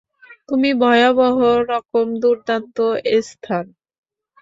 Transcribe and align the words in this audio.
তুমি 0.49 0.69
ভয়াবহরকম 0.81 2.07
দুর্দান্ত, 2.21 2.77
এস্থার। 3.11 3.65